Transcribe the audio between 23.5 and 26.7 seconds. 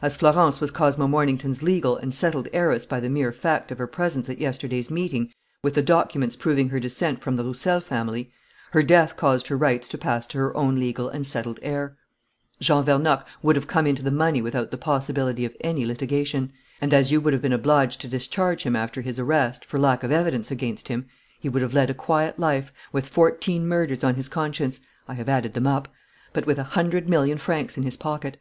murders on his conscience I have added them up but with